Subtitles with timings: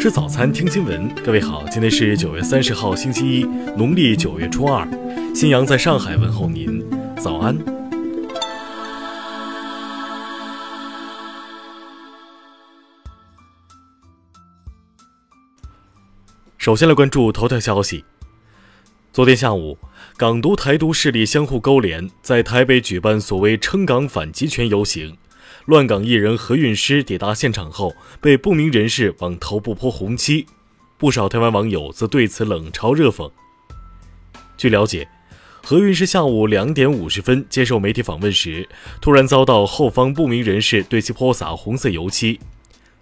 [0.00, 1.14] 吃早餐，听新闻。
[1.16, 3.44] 各位好，今天是九月三十号，星期一，
[3.76, 4.88] 农历九月初二。
[5.34, 6.82] 新阳在上海问候您，
[7.18, 7.54] 早安。
[16.56, 18.06] 首先来关注头条消息。
[19.12, 19.76] 昨天下午，
[20.16, 25.18] 港独台独势力相互勾连，在台北举办所谓“撑港反集权”游行。
[25.70, 30.44] 乱港艺人何韵诗抵达现场后，被不明人士往头部泼红漆，
[30.98, 33.30] 不少台湾网友则对此冷嘲热讽。
[34.56, 35.08] 据了解，
[35.62, 38.68] 何韵诗下午两点五十分接受媒体访问时，
[39.00, 42.40] 突然遭到后方不明人士对其泼洒红色油漆。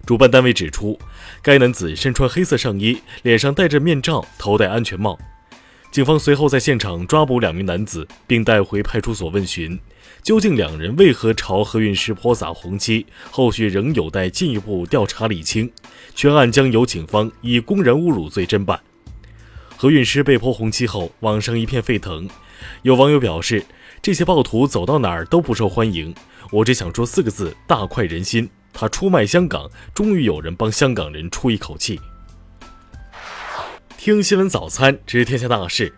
[0.04, 0.98] 主办单位指出，
[1.40, 5.18] 该男子身穿黑色上衣，脸上戴着面罩，头戴安全帽。
[5.90, 9.78] 警方随后在现场抓捕两名男子，并带回派出所问询，
[10.22, 13.06] 究竟两人为何朝何韵诗泼洒红漆？
[13.30, 15.70] 后续仍有待进一步调查理清。
[16.14, 18.78] 全案将由警方以公然侮辱罪侦办。
[19.76, 22.28] 何韵诗被泼红漆后，网上一片沸腾。
[22.82, 23.64] 有网友表示
[24.02, 26.14] ：“这些暴徒走到哪儿都不受欢迎，
[26.50, 31.98] 我只想说四个字：大快人心。”他出卖香港，终于有人帮香港人出一口气。
[33.98, 35.92] 听新闻早餐知天下大事。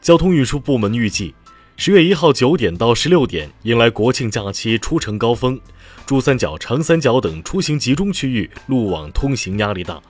[0.00, 1.34] 交通运输部门预计，
[1.76, 5.60] 十月一号九点到十六点迎来国庆假期出城高峰，
[6.06, 10.00] 珠三角、长三角等出行集中区域路网通行压力大。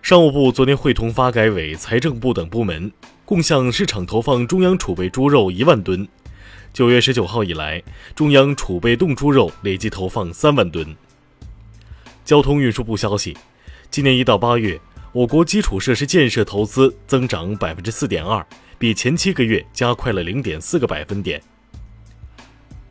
[0.00, 2.90] 商务部昨天会同发改委、财政部等部门，
[3.26, 6.08] 共向市场投放中央储备猪肉一万吨。
[6.72, 7.82] 九月十九号以来，
[8.14, 10.96] 中央储备冻猪肉累计投放三万吨。
[12.24, 13.36] 交通运输部消息，
[13.90, 14.80] 今年一到八月，
[15.14, 18.44] 我国基础设施建设投资增长百分之四点二，
[18.80, 21.40] 比前七个月加快了零点四个百分点。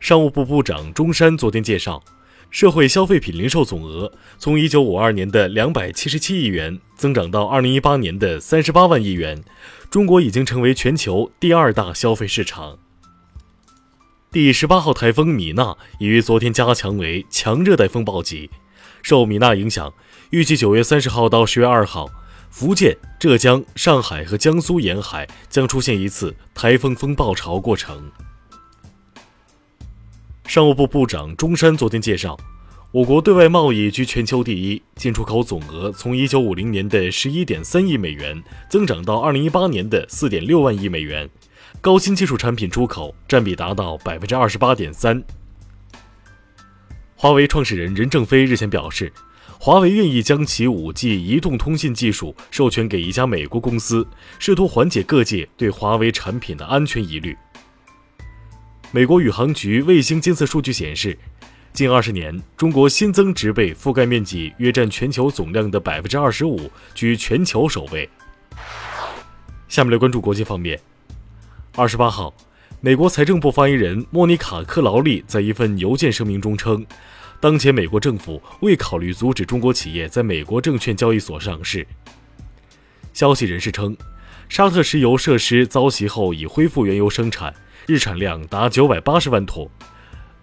[0.00, 2.02] 商务部部长钟山昨天介绍，
[2.50, 9.44] 社会消费品零售总额从一九五二年的两百七十七亿元增长到二零一八年的三十八万亿元，
[9.90, 12.78] 中国已经成为全球第二大消费市场。
[14.32, 18.48] 第十八号台风米娜已于昨天加强为强热带风暴级，
[19.04, 19.92] 受米娜影响，
[20.30, 22.08] 预计九月三十号到十月二号，
[22.48, 28.10] 福建、浙江、上海和江苏沿海将出现一次台风风暴潮过程。
[30.46, 32.34] 商务部部长钟山昨天介绍，
[32.92, 41.28] 我国对外贸易居全球第一，进出口总额从一九五零年的十一点三亿美元增长到二零一八年的四点六万亿美元。
[41.82, 45.22] 高新技术产品出口占比达到百分之二十八点三。
[47.24, 49.10] 华为创始人任正非日前表示，
[49.58, 54.06] 华为愿意将其五 G 移动通信技术授权给一家美国公司，
[54.38, 57.34] 试图缓解各界对华为产品的安全疑虑。
[58.90, 61.18] 美国宇航局卫星监测数据显示，
[61.72, 68.06] 近二十年，中国新增植被覆盖面积约占全球总量的百分之二十五，居全球首位。
[69.66, 70.78] 下面来关注国际方面。
[71.74, 72.34] 二十八号，
[72.84, 76.84] 美国财政部发言人莫妮卡·克劳利在一份邮件声明中称，
[77.40, 81.86] 当前美国政府未考虑阻止中国企业在美国证券交易所上市。
[83.14, 83.96] 消息人士称，
[84.50, 87.54] 沙特石油设施遭袭后已恢复原油生产，
[87.86, 89.66] 日产量达九百八十万桶。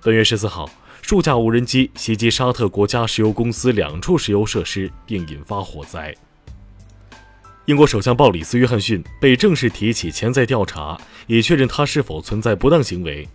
[0.01, 0.67] 本月十四号，
[1.03, 6.11] 数架无人机袭击沙特国家石油公司两处石油设施，并引发火灾。
[7.71, 13.25] 英国首相鲍里斯·约翰逊被正式提起潜在调查，以确认他是否存在不当行为。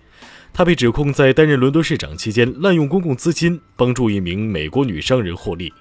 [0.52, 5.72] 他被指控在担任伦敦市长期间滥用公共资金，帮助一名美国女商人获利。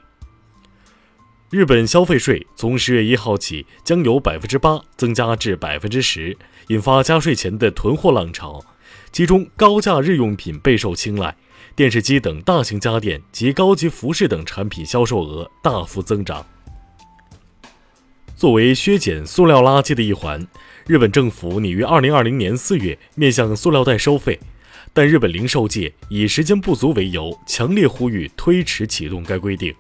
[1.50, 6.38] 日本消费税从十月一号起将由百分之八增加至百分之十，
[6.70, 8.64] 引发加税前的囤货浪潮。
[9.12, 11.36] 其中，高价日用品备受青睐，
[11.76, 16.46] 电视机等大型家电及高级服饰等产品销售额大幅增长。
[18.36, 20.46] 作为削减塑料垃圾的一环，
[20.88, 24.38] 日本政府拟于二零二零年四月面向塑料袋收费，
[24.92, 29.74] 但日本零售界以时间不足为由，强烈呼吁推迟启动该规定。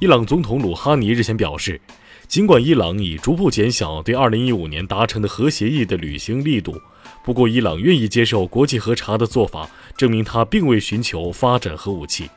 [0.00, 1.78] 伊朗总统鲁哈尼日前表示，
[2.26, 6.80] 尽管伊朗已逐步减小对二零一五年达成的核协议的履行力度，
[7.22, 12.30] 不过伊朗愿意接受国际核查的做法，证明他并未寻求发展核武器。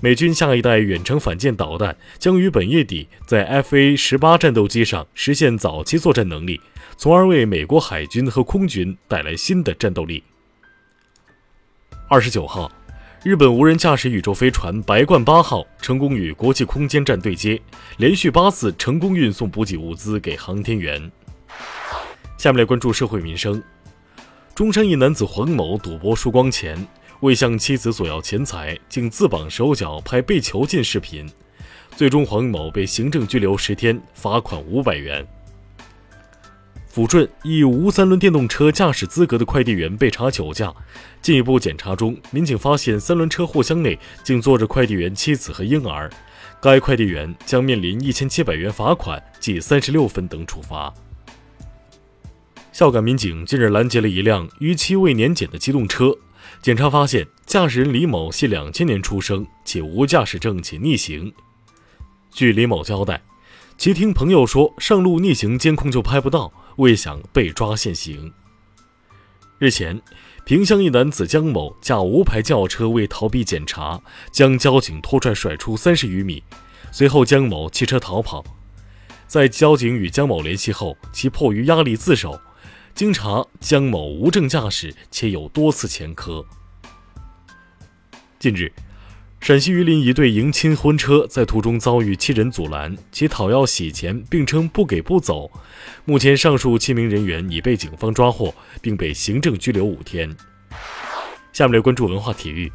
[0.00, 6.60] 美军下一代远程反舰导弹将于本月底在 F/A 十八战斗机上实现早期作战能力，
[6.96, 10.22] 从而为美国海军和空军带来新的战斗力。
[12.08, 12.70] 二十九号，
[13.24, 17.60] 日本无人驾驶宇宙飞船“白鹳八号”成功与国际空间站对接，
[17.96, 21.10] 连续八次成功运送补给物资给航天员。
[22.36, 23.60] 下面来关注社会民生。
[24.54, 26.86] 中山一男子黄某赌博输光钱。
[27.20, 31.28] 为向妻子索要钱财，竟自绑手脚拍被囚禁视频。
[31.96, 35.26] 最终，黄某被行政拘留十天，罚款五百元。
[36.94, 40.72] 抚顺一无三轮电动车驾驶资格的快递员被查酒驾，
[41.20, 46.08] 进一步检查中，民警发现三轮车货箱内竟坐着快递员妻子和婴儿，
[46.60, 50.92] 该快递员将面临一千七百元罚款、记三十六分等处罚。
[52.72, 56.16] 孝感民警近日拦截了一辆逾期未年检的机动车，
[56.60, 61.32] 检查发现驾驶人李某系两千年出生，且无驾驶证且逆行。
[62.30, 63.22] 据李某交代，
[63.76, 68.32] 其听朋友说上路逆行监控就拍不到，未想被抓现行。
[69.58, 70.00] 日前，
[70.44, 74.00] 萍乡一男子江某驾无牌轿车为逃避检查，
[74.30, 76.42] 将交警拖拽甩出三十余米，
[76.92, 78.44] 随后江某弃车逃跑。
[79.26, 82.40] 在交警与江某联系后，其迫于压力自首。
[82.98, 86.44] 经查，江某无证驾驶且有多次前科。
[88.40, 88.72] 近日。
[89.40, 95.48] 陕西榆林一对迎亲婚车在途中遭遇七人阻拦，其讨要洗钱，并称不给不走。
[96.06, 98.52] 目前，上述七名人员已被警方抓获，
[98.82, 100.36] 并被行政拘留五天。
[101.52, 102.72] 下面来关注文化体育。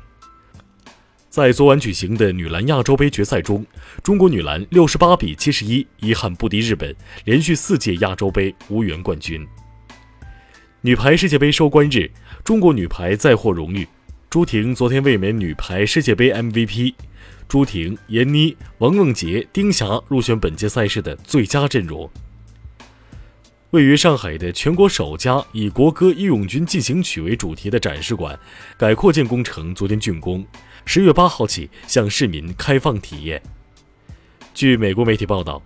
[1.30, 3.66] 在昨晚举行的女篮亚洲杯决赛中，
[4.02, 6.96] 中国女篮六十八比七十一遗憾不敌日本，
[7.26, 9.46] 连续四届亚洲杯无缘冠军。
[10.86, 12.12] 女排世界杯收官日，
[12.44, 13.88] 中国女排再获荣誉。
[14.30, 16.94] 朱婷昨天卫冕女排世界杯 MVP，
[17.48, 22.12] 朱婷、闫妮、王梦洁、丁霞入选本届赛事的最佳阵容。
[23.70, 28.38] 位于上海的全国首家以国歌《义勇军进行曲》为主题的展示馆
[28.78, 30.46] 改扩建工程昨天竣工，
[30.84, 33.42] 十月八号起向市民开放体验。
[34.54, 35.64] 据美国媒体报道。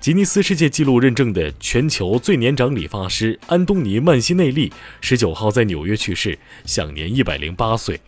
[0.00, 8.00] 吉尼斯世界纪录认证的全球最年长理发师安东尼·曼西内利十九号在纽约去世，享年一百零八岁。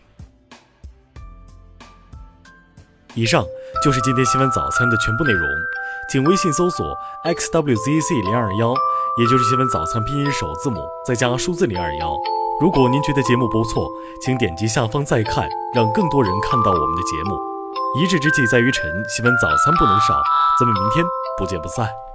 [3.13, 3.45] 以上
[3.83, 5.45] 就是今天新闻早餐的全部内容，
[6.09, 6.95] 请微信搜索
[7.25, 8.73] xwzc 零二幺，
[9.19, 12.15] 也就是新闻早餐拼音首字母再加数字零二幺。
[12.61, 13.85] 如果您觉得节目不错，
[14.23, 15.45] 请点击下方再看，
[15.75, 17.37] 让更多人看到我们的节目。
[17.99, 20.21] 一日之计在于晨，新闻早餐不能少，
[20.57, 21.03] 咱们明天
[21.37, 22.10] 不见不散。